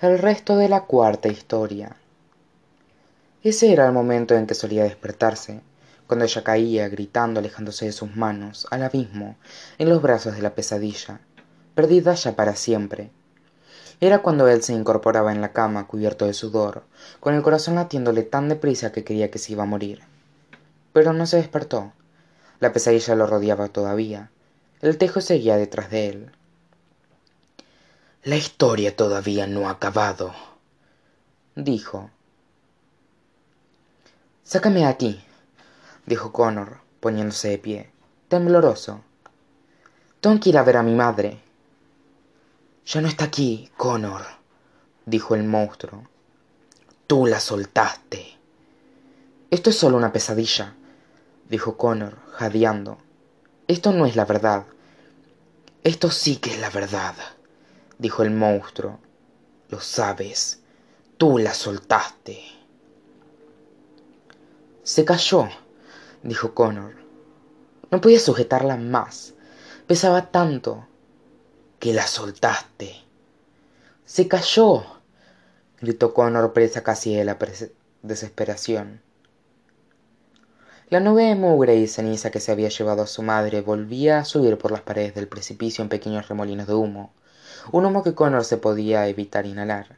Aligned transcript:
el 0.00 0.20
resto 0.20 0.56
de 0.56 0.68
la 0.68 0.82
cuarta 0.82 1.26
historia. 1.26 1.96
Ese 3.42 3.72
era 3.72 3.84
el 3.84 3.92
momento 3.92 4.36
en 4.36 4.46
que 4.46 4.54
solía 4.54 4.84
despertarse 4.84 5.60
cuando 6.06 6.24
ella 6.24 6.44
caía 6.44 6.88
gritando 6.88 7.40
alejándose 7.40 7.86
de 7.86 7.92
sus 7.92 8.14
manos 8.14 8.68
al 8.70 8.84
abismo 8.84 9.36
en 9.76 9.88
los 9.88 10.00
brazos 10.00 10.36
de 10.36 10.42
la 10.42 10.54
pesadilla 10.54 11.18
perdida 11.74 12.14
ya 12.14 12.36
para 12.36 12.54
siempre. 12.54 13.10
Era 14.00 14.22
cuando 14.22 14.46
él 14.46 14.62
se 14.62 14.72
incorporaba 14.72 15.32
en 15.32 15.40
la 15.40 15.52
cama 15.52 15.88
cubierto 15.88 16.26
de 16.26 16.32
sudor 16.32 16.84
con 17.18 17.34
el 17.34 17.42
corazón 17.42 17.74
latiéndole 17.74 18.22
tan 18.22 18.48
deprisa 18.48 18.92
que 18.92 19.02
creía 19.02 19.32
que 19.32 19.40
se 19.40 19.54
iba 19.54 19.64
a 19.64 19.66
morir. 19.66 20.02
Pero 20.92 21.12
no 21.12 21.26
se 21.26 21.38
despertó. 21.38 21.92
La 22.60 22.72
pesadilla 22.72 23.16
lo 23.16 23.26
rodeaba 23.26 23.66
todavía. 23.66 24.30
El 24.80 24.96
tejo 24.96 25.20
seguía 25.20 25.56
detrás 25.56 25.90
de 25.90 26.08
él 26.08 26.30
la 28.24 28.36
historia 28.36 28.96
todavía 28.96 29.46
no 29.46 29.68
ha 29.68 29.72
acabado 29.72 30.34
dijo. 31.54 32.10
Sácame 34.42 34.80
de 34.80 34.86
aquí 34.86 35.24
dijo 36.04 36.32
connor 36.32 36.80
poniéndose 36.98 37.50
de 37.50 37.58
pie 37.58 37.90
tembloroso. 38.28 39.02
Tengo 40.20 40.40
que 40.40 40.50
ir 40.50 40.58
a 40.58 40.64
ver 40.64 40.78
a 40.78 40.82
mi 40.82 40.94
madre. 40.94 41.40
Ya 42.86 43.00
no 43.00 43.08
está 43.08 43.26
aquí 43.26 43.70
connor 43.76 44.24
dijo 45.06 45.36
el 45.36 45.44
monstruo. 45.44 46.08
Tú 47.06 47.24
la 47.26 47.38
soltaste. 47.38 48.36
Esto 49.50 49.70
es 49.70 49.78
solo 49.78 49.96
una 49.96 50.12
pesadilla 50.12 50.74
dijo 51.48 51.76
connor 51.76 52.18
jadeando. 52.32 52.98
Esto 53.68 53.92
no 53.92 54.06
es 54.06 54.16
la 54.16 54.24
verdad. 54.24 54.66
Esto 55.84 56.10
sí 56.10 56.36
que 56.38 56.50
es 56.50 56.58
la 56.58 56.70
verdad 56.70 57.14
dijo 57.98 58.22
el 58.22 58.30
monstruo. 58.30 58.98
Lo 59.68 59.80
sabes. 59.80 60.60
Tú 61.16 61.38
la 61.38 61.52
soltaste. 61.52 62.40
Se 64.82 65.04
cayó 65.04 65.48
dijo 66.22 66.54
connor. 66.54 66.94
No 67.90 68.00
podía 68.00 68.20
sujetarla 68.20 68.76
más. 68.76 69.34
Pesaba 69.86 70.30
tanto 70.30 70.86
que 71.78 71.92
la 71.92 72.06
soltaste. 72.06 72.94
Se 74.04 74.28
cayó 74.28 74.84
gritó 75.80 76.12
connor 76.12 76.52
presa 76.52 76.82
casi 76.82 77.14
de 77.14 77.24
la 77.24 77.38
desesperación. 78.02 79.00
La 80.90 81.00
nube 81.00 81.24
de 81.24 81.34
mugre 81.34 81.76
y 81.76 81.86
ceniza 81.86 82.30
que 82.30 82.40
se 82.40 82.50
había 82.50 82.70
llevado 82.70 83.02
a 83.02 83.06
su 83.06 83.22
madre 83.22 83.60
volvía 83.60 84.18
a 84.18 84.24
subir 84.24 84.56
por 84.56 84.72
las 84.72 84.80
paredes 84.80 85.14
del 85.14 85.28
precipicio 85.28 85.82
en 85.82 85.90
pequeños 85.90 86.28
remolinos 86.28 86.66
de 86.66 86.74
humo 86.74 87.12
un 87.72 87.84
humo 87.84 88.02
que 88.02 88.14
connor 88.14 88.44
se 88.44 88.56
podía 88.56 89.06
evitar 89.06 89.46
inhalar. 89.46 89.96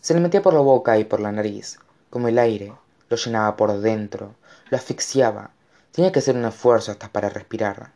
Se 0.00 0.14
le 0.14 0.20
metía 0.20 0.42
por 0.42 0.54
la 0.54 0.60
boca 0.60 0.98
y 0.98 1.04
por 1.04 1.20
la 1.20 1.32
nariz 1.32 1.78
como 2.10 2.28
el 2.28 2.38
aire 2.38 2.72
lo 3.08 3.16
llenaba 3.16 3.56
por 3.56 3.80
dentro 3.80 4.34
lo 4.70 4.76
asfixiaba. 4.76 5.50
Tenía 5.92 6.12
que 6.12 6.18
hacer 6.18 6.36
un 6.36 6.44
esfuerzo 6.44 6.92
hasta 6.92 7.08
para 7.08 7.28
respirar. 7.28 7.92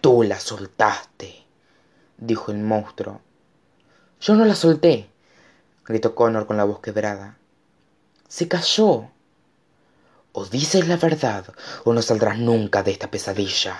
Tú 0.00 0.22
la 0.22 0.38
soltaste 0.38 1.44
dijo 2.16 2.52
el 2.52 2.58
monstruo. 2.58 3.20
Yo 4.20 4.34
no 4.34 4.44
la 4.44 4.54
solté 4.54 5.10
gritó 5.84 6.14
connor 6.14 6.46
con 6.46 6.56
la 6.56 6.64
voz 6.64 6.80
quebrada. 6.80 7.38
Se 8.28 8.48
cayó 8.48 9.08
o 10.32 10.44
dices 10.44 10.88
la 10.88 10.96
verdad 10.96 11.46
o 11.84 11.92
no 11.92 12.02
saldrás 12.02 12.38
nunca 12.38 12.82
de 12.82 12.90
esta 12.90 13.10
pesadilla 13.10 13.78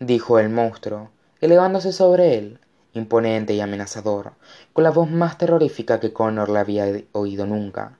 dijo 0.00 0.38
el 0.38 0.48
monstruo 0.48 1.10
elevándose 1.42 1.92
sobre 1.92 2.38
él 2.38 2.58
imponente 2.94 3.52
y 3.52 3.60
amenazador 3.60 4.32
con 4.72 4.82
la 4.82 4.90
voz 4.90 5.10
más 5.10 5.36
terrorífica 5.36 6.00
que 6.00 6.14
connor 6.14 6.48
le 6.48 6.58
había 6.58 6.86
oído 7.12 7.46
nunca. 7.46 7.98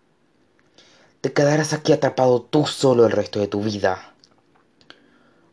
Te 1.21 1.35
quedarás 1.35 1.75
aquí 1.75 1.93
atrapado 1.93 2.41
tú 2.41 2.65
solo 2.65 3.05
el 3.05 3.13
resto 3.13 3.39
de 3.39 3.49
tu 3.49 3.63
vida. 3.63 4.15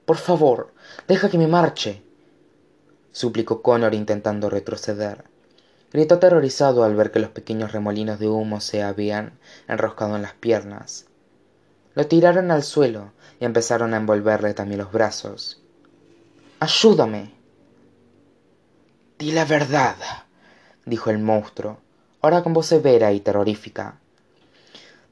Por 0.06 0.16
favor 0.16 0.74
deja 1.10 1.30
que 1.30 1.38
me 1.38 1.48
marche 1.48 2.02
suplicó 3.12 3.62
connor 3.62 3.94
intentando 3.94 4.50
retroceder. 4.50 5.26
Gritó 5.92 6.16
aterrorizado 6.16 6.86
al 6.86 6.96
ver 6.96 7.12
que 7.12 7.20
los 7.20 7.32
pequeños 7.32 7.74
remolinos 7.74 8.20
de 8.20 8.30
humo 8.30 8.62
se 8.62 8.84
habían 8.84 9.38
enroscado 9.68 10.16
en 10.16 10.22
las 10.22 10.34
piernas. 10.34 11.08
Lo 11.94 12.08
tiraron 12.08 12.52
al 12.52 12.64
suelo 12.64 13.12
y 13.42 13.46
empezaron 13.46 13.94
a 13.94 13.98
envolverle 13.98 14.54
también 14.54 14.80
los 14.80 14.94
brazos 14.94 15.62
ayúdame. 16.60 17.32
Di 19.18 19.32
la 19.32 19.46
verdad 19.46 19.96
dijo 20.86 21.10
el 21.10 21.20
monstruo 21.20 21.80
ahora 22.22 22.44
con 22.44 22.54
voz 22.54 22.68
severa 22.68 23.12
y 23.12 23.20
terrorífica. 23.20 24.00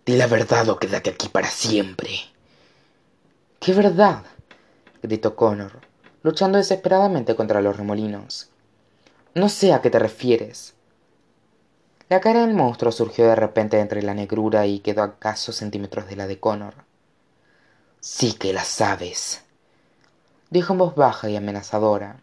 Di 0.05 0.17
la 0.17 0.27
verdad 0.27 0.69
o 0.69 0.77
quédate 0.77 1.11
aquí 1.11 1.29
para 1.29 1.47
siempre. 1.47 2.11
Qué 3.59 3.73
verdad 3.73 4.23
gritó 5.01 5.35
connor 5.35 5.81
luchando 6.23 6.57
desesperadamente 6.57 7.35
contra 7.35 7.61
los 7.61 7.77
remolinos. 7.77 8.49
No 9.35 9.47
sé 9.47 9.73
a 9.73 9.81
qué 9.81 9.91
te 9.91 9.99
refieres. 9.99 10.73
La 12.09 12.19
cara 12.19 12.41
del 12.41 12.55
monstruo 12.55 12.91
surgió 12.91 13.27
de 13.27 13.35
repente 13.35 13.79
entre 13.79 14.01
la 14.01 14.15
negrura 14.15 14.65
y 14.65 14.79
quedó 14.79 15.03
a 15.03 15.07
escasos 15.07 15.55
centímetros 15.55 16.07
de 16.07 16.15
la 16.15 16.25
de 16.25 16.39
connor. 16.39 16.73
Sí 17.99 18.33
que 18.33 18.53
la 18.53 18.63
sabes 18.63 19.44
dijo 20.49 20.73
en 20.73 20.79
voz 20.79 20.95
baja 20.95 21.29
y 21.29 21.35
amenazadora. 21.35 22.17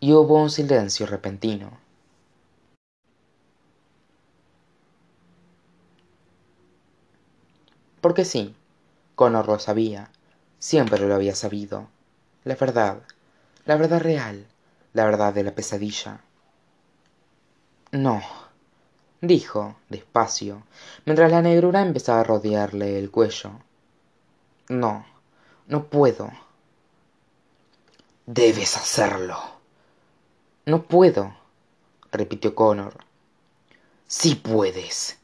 Y 0.00 0.12
hubo 0.12 0.40
un 0.40 0.50
silencio 0.50 1.06
repentino. 1.06 1.70
Porque 8.00 8.24
sí 8.24 8.54
connor 9.14 9.46
lo 9.46 9.58
sabía 9.58 10.10
siempre 10.58 11.06
lo 11.06 11.14
había 11.14 11.34
sabido. 11.34 11.88
La 12.44 12.56
verdad 12.56 13.02
la 13.64 13.76
verdad 13.76 14.00
real 14.00 14.46
la 14.92 15.04
verdad 15.04 15.32
de 15.32 15.44
la 15.44 15.54
pesadilla. 15.54 16.20
No 17.92 18.22
dijo 19.20 19.76
despacio 19.88 20.64
mientras 21.04 21.30
la 21.30 21.42
negrura 21.42 21.82
empezaba 21.82 22.20
a 22.20 22.24
rodearle 22.24 22.98
el 22.98 23.10
cuello. 23.10 23.52
No 24.68 25.06
no 25.68 25.84
puedo 25.84 26.32
debes 28.26 28.76
hacerlo. 28.76 29.36
No 30.64 30.84
puedo 30.84 31.34
repitió 32.12 32.54
connor. 32.54 32.98
Sí 34.06 34.36
puedes 34.36 35.18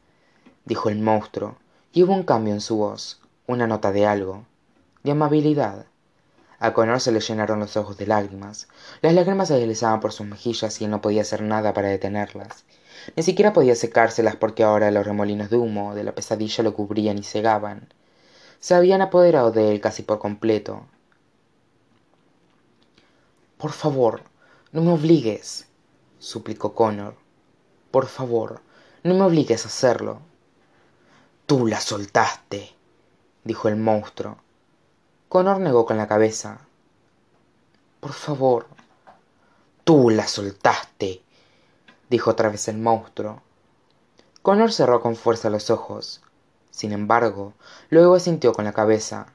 dijo 0.64 0.90
el 0.90 0.98
monstruo 0.98 1.56
y 1.92 2.02
hubo 2.02 2.12
un 2.12 2.24
cambio 2.24 2.52
en 2.52 2.60
su 2.60 2.76
voz 2.76 3.20
una 3.46 3.66
nota 3.66 3.92
de 3.92 4.04
algo 4.04 4.44
de 5.04 5.12
amabilidad. 5.12 5.86
A 6.58 6.74
connor 6.74 7.00
se 7.00 7.12
le 7.12 7.20
llenaron 7.20 7.60
los 7.60 7.76
ojos 7.76 7.96
de 7.98 8.08
lágrimas. 8.08 8.66
Las 9.00 9.14
lágrimas 9.14 9.46
se 9.46 9.54
deslizaban 9.54 10.00
por 10.00 10.12
sus 10.12 10.26
mejillas 10.26 10.80
y 10.80 10.84
él 10.84 10.90
no 10.90 11.00
podía 11.00 11.22
hacer 11.22 11.42
nada 11.42 11.72
para 11.72 11.88
detenerlas. 11.88 12.64
Ni 13.14 13.22
siquiera 13.22 13.52
podía 13.52 13.76
secárselas 13.76 14.34
porque 14.34 14.64
ahora 14.64 14.90
los 14.90 15.06
remolinos 15.06 15.50
de 15.50 15.56
humo 15.56 15.94
de 15.94 16.02
la 16.02 16.16
pesadilla 16.16 16.64
lo 16.64 16.74
cubrían 16.74 17.16
y 17.16 17.22
cegaban. 17.22 17.92
Se 18.58 18.74
habían 18.74 19.02
apoderado 19.02 19.52
de 19.52 19.70
él 19.70 19.80
casi 19.80 20.02
por 20.02 20.18
completo 20.18 20.84
por 23.58 23.72
favor 23.72 24.22
no 24.70 24.82
me 24.82 24.92
obligues 24.92 25.66
suplicó 26.20 26.74
connor. 26.74 27.16
Por 27.90 28.06
favor 28.06 28.60
no 29.02 29.14
me 29.14 29.22
obligues 29.22 29.64
a 29.64 29.68
hacerlo 29.68 30.20
tú 31.46 31.66
la 31.66 31.80
soltaste 31.80 32.72
dijo 33.42 33.68
el 33.68 33.76
monstruo. 33.76 34.38
Connor 35.28 35.58
negó 35.58 35.86
con 35.86 35.96
la 35.96 36.06
cabeza. 36.06 36.60
Por 38.00 38.12
favor 38.12 38.66
tú 39.82 40.10
la 40.10 40.28
soltaste 40.28 41.22
dijo 42.10 42.30
otra 42.30 42.50
vez 42.50 42.68
el 42.68 42.78
monstruo. 42.78 43.42
Connor 44.42 44.72
cerró 44.72 45.00
con 45.00 45.16
fuerza 45.16 45.50
los 45.50 45.70
ojos. 45.70 46.20
Sin 46.70 46.92
embargo 46.92 47.54
luego 47.90 48.14
asintió 48.14 48.52
con 48.52 48.66
la 48.66 48.72
cabeza. 48.72 49.32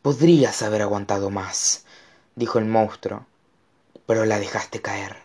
Podrías 0.00 0.62
haber 0.62 0.80
aguantado 0.80 1.28
más 1.28 1.84
dijo 2.40 2.58
el 2.58 2.64
monstruo. 2.64 3.26
Pero 4.06 4.24
la 4.24 4.40
dejaste 4.40 4.82
caer. 4.82 5.16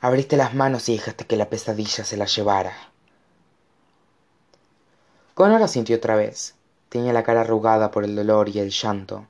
Abriste 0.00 0.38
las 0.38 0.54
manos 0.54 0.88
y 0.88 0.94
dejaste 0.94 1.26
que 1.26 1.36
la 1.36 1.50
pesadilla 1.50 2.04
se 2.04 2.16
la 2.16 2.24
llevara. 2.24 2.74
Connor 5.34 5.62
asintió 5.62 5.96
otra 5.96 6.16
vez. 6.16 6.54
Tenía 6.88 7.12
la 7.12 7.22
cara 7.22 7.42
arrugada 7.42 7.90
por 7.90 8.04
el 8.04 8.16
dolor 8.16 8.48
y 8.48 8.58
el 8.58 8.70
llanto. 8.70 9.26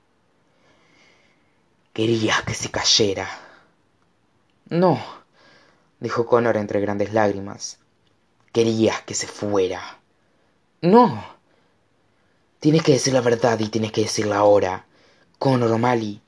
Querías 1.93 2.43
que 2.43 2.55
se 2.55 2.70
cayera. 2.70 3.29
No 4.69 5.23
dijo 6.02 6.26
connor 6.26 6.56
entre 6.56 6.81
grandes 6.81 7.12
lágrimas. 7.12 7.79
Querías 8.52 9.02
que 9.02 9.14
se 9.14 9.29
fuera. 9.29 10.00
No. 10.81 11.25
Tienes 12.58 12.82
que 12.82 12.93
decir 12.93 13.14
la 13.14 13.20
verdad 13.20 13.58
y 13.61 13.69
tienes 13.69 13.93
que 13.93 14.02
decirla 14.02 14.38
ahora. 14.38 14.84
Connor 15.38 15.70
o'malley 15.70 16.20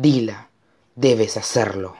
dila 0.00 0.48
debes 0.94 1.36
hacerlo. 1.36 1.94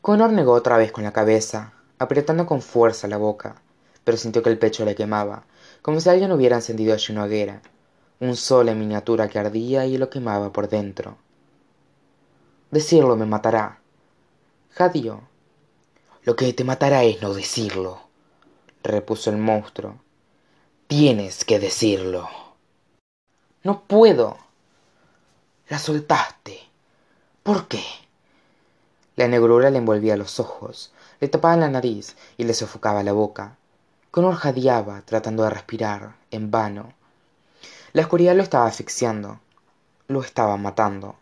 Connor 0.00 0.32
negó 0.32 0.52
otra 0.52 0.76
vez 0.76 0.90
con 0.90 1.04
la 1.04 1.12
cabeza 1.12 1.72
apretando 1.98 2.46
con 2.46 2.60
fuerza 2.60 3.06
la 3.06 3.16
boca 3.16 3.62
pero 4.02 4.16
sintió 4.16 4.42
que 4.42 4.50
el 4.50 4.58
pecho 4.58 4.84
le 4.84 4.96
quemaba 4.96 5.44
como 5.82 6.00
si 6.00 6.08
alguien 6.08 6.32
hubiera 6.32 6.56
encendido 6.56 6.94
allí 6.94 7.12
una 7.12 7.24
hoguera 7.24 7.62
un 8.18 8.34
sol 8.34 8.68
en 8.68 8.80
miniatura 8.80 9.28
que 9.28 9.38
ardía 9.38 9.86
y 9.86 9.96
lo 9.96 10.10
quemaba 10.10 10.52
por 10.52 10.68
dentro. 10.68 11.16
Decirlo 12.70 13.16
me 13.16 13.26
matará. 13.26 13.80
Jadió 14.70 15.22
lo 16.24 16.34
que 16.34 16.52
te 16.52 16.64
matará 16.64 17.04
es 17.04 17.22
no 17.22 17.34
decirlo 17.34 18.00
repuso 18.82 19.30
el 19.30 19.36
monstruo. 19.36 20.00
Tienes 20.88 21.44
que 21.44 21.58
decirlo. 21.58 22.28
No 23.62 23.82
puedo 23.82 24.38
la 25.68 25.78
soltaste. 25.78 26.60
Por 27.42 27.68
qué 27.68 27.82
la 29.16 29.28
negrura 29.28 29.70
le 29.70 29.78
envolvía 29.78 30.16
los 30.16 30.40
ojos 30.40 30.92
le 31.20 31.28
tapaba 31.28 31.56
la 31.56 31.68
nariz 31.68 32.16
y 32.36 32.44
le 32.44 32.54
sofocaba 32.54 33.02
la 33.02 33.12
boca. 33.12 33.56
Connor 34.10 34.34
jadeaba 34.34 35.02
tratando 35.02 35.44
de 35.44 35.50
respirar 35.50 36.16
en 36.30 36.50
vano. 36.50 36.92
La 37.92 38.02
oscuridad 38.02 38.34
lo 38.34 38.42
estaba 38.42 38.66
asfixiando 38.66 39.40
lo 40.08 40.20
estaba 40.20 40.56
matando. 40.56 41.16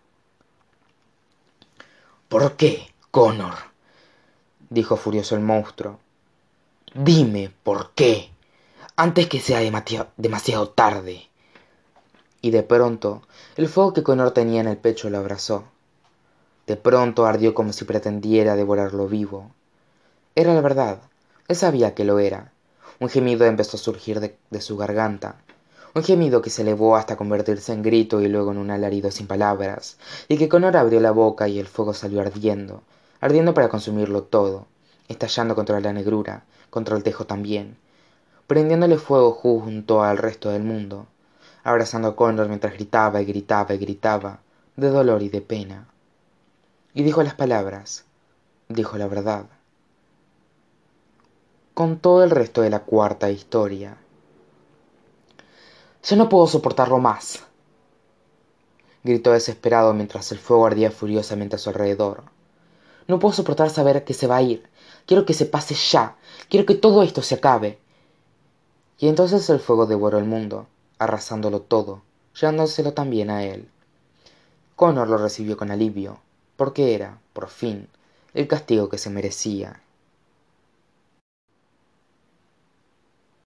Por 2.28 2.56
qué 2.56 2.92
connor 3.10 3.54
dijo 4.70 4.96
furioso 4.96 5.36
el 5.36 5.42
monstruo. 5.42 6.00
Dime 6.94 7.52
por 7.62 7.92
qué 7.92 8.30
antes 8.96 9.28
que 9.28 9.40
sea 9.40 9.60
demasiado 10.16 10.68
tarde 10.70 11.28
y 12.42 12.50
de 12.50 12.62
pronto 12.62 13.22
el 13.56 13.68
fuego 13.68 13.94
que 13.94 14.02
connor 14.02 14.32
tenía 14.32 14.60
en 14.60 14.68
el 14.68 14.76
pecho 14.76 15.08
lo 15.08 15.16
abrazó. 15.16 15.64
De 16.66 16.76
pronto 16.76 17.24
ardió 17.24 17.54
como 17.54 17.72
si 17.72 17.86
pretendiera 17.86 18.56
devorarlo 18.56 19.08
vivo. 19.08 19.50
Era 20.34 20.52
la 20.52 20.60
verdad 20.60 20.98
él 21.48 21.56
sabía 21.56 21.94
que 21.94 22.04
lo 22.04 22.18
era. 22.18 22.52
Un 23.00 23.08
gemido 23.08 23.44
empezó 23.44 23.76
a 23.76 23.80
surgir 23.80 24.20
de, 24.20 24.60
su 24.60 24.76
garganta. 24.76 25.36
Un 25.94 26.04
gemido 26.04 26.40
que 26.40 26.50
se 26.50 26.62
elevó 26.62 26.96
hasta 26.96 27.16
convertirse 27.16 27.72
en 27.72 27.82
grito 27.82 28.20
y 28.20 28.28
luego 28.28 28.52
en 28.52 28.58
un 28.58 28.70
alarido 28.70 29.10
sin 29.10 29.26
palabras 29.26 29.98
y 30.28 30.38
que 30.38 30.48
connor 30.48 30.76
abrió 30.76 31.00
la 31.00 31.10
boca 31.10 31.48
y 31.48 31.58
el 31.58 31.66
fuego 31.66 31.92
salió 31.92 32.22
ardiendo 32.22 32.82
ardiendo 33.20 33.52
para 33.52 33.68
consumirlo 33.68 34.22
todo 34.22 34.66
estallando 35.08 35.54
contra 35.54 35.80
la 35.80 35.92
negrura 35.92 36.44
contra 36.70 36.96
el 36.96 37.02
tejo 37.02 37.26
también 37.26 37.76
prendiéndole 38.46 38.96
fuego 38.96 39.32
junto 39.32 40.02
al 40.02 40.16
resto 40.16 40.48
del 40.48 40.62
mundo 40.62 41.06
abrazando 41.62 42.08
a 42.08 42.16
connor 42.16 42.48
mientras 42.48 42.74
gritaba 42.74 43.20
y 43.20 43.24
gritaba 43.24 43.74
y 43.74 43.78
gritaba 43.78 44.40
de 44.76 44.88
dolor 44.88 45.22
y 45.22 45.28
de 45.28 45.40
pena. 45.40 45.86
Y 46.94 47.02
dijo 47.02 47.22
las 47.22 47.34
palabras 47.34 48.04
dijo 48.68 48.96
la 48.96 49.06
verdad. 49.06 49.46
Contó 51.74 52.22
el 52.22 52.30
resto 52.30 52.62
de 52.62 52.70
la 52.70 52.80
cuarta 52.80 53.30
historia. 53.30 53.96
Ya 56.02 56.16
no 56.16 56.28
puedo 56.28 56.46
soportarlo 56.46 56.98
más 56.98 57.44
gritó 59.04 59.32
desesperado 59.32 59.92
mientras 59.94 60.30
el 60.32 60.38
fuego 60.38 60.66
ardía 60.66 60.90
furiosamente 60.90 61.56
a 61.56 61.58
su 61.58 61.70
alrededor. 61.70 62.22
No 63.08 63.18
puedo 63.18 63.34
soportar 63.34 63.70
saber 63.70 64.04
que 64.04 64.14
se 64.14 64.26
va 64.26 64.36
a 64.36 64.42
ir. 64.42 64.68
Quiero 65.06 65.26
que 65.26 65.34
se 65.34 65.46
pase 65.46 65.74
ya. 65.74 66.16
Quiero 66.48 66.66
que 66.66 66.76
todo 66.76 67.02
esto 67.02 67.22
se 67.22 67.34
acabe 67.34 67.78
y 68.98 69.08
entonces 69.08 69.50
el 69.50 69.58
fuego 69.58 69.86
devoró 69.86 70.18
el 70.18 70.24
mundo 70.24 70.68
arrasándolo 71.04 71.60
todo 71.60 72.02
llevándoselo 72.38 72.92
también 72.94 73.30
a 73.30 73.44
él. 73.44 73.68
Connor 74.76 75.08
lo 75.08 75.18
recibió 75.18 75.56
con 75.56 75.70
alivio 75.70 76.20
porque 76.56 76.94
era 76.94 77.18
por 77.32 77.48
fin 77.48 77.88
el 78.34 78.48
castigo 78.48 78.88
que 78.88 78.98
se 78.98 79.10
merecía 79.10 79.80